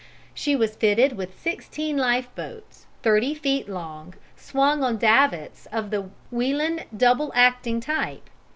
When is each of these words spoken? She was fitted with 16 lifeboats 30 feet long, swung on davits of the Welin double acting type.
She 0.33 0.55
was 0.55 0.75
fitted 0.75 1.13
with 1.15 1.39
16 1.39 1.95
lifeboats 1.95 2.87
30 3.03 3.35
feet 3.35 3.69
long, 3.69 4.15
swung 4.35 4.83
on 4.83 4.97
davits 4.97 5.67
of 5.71 5.91
the 5.91 6.09
Welin 6.31 6.85
double 6.97 7.31
acting 7.35 7.79
type. 7.79 8.27